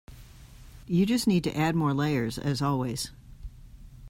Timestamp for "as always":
2.39-3.11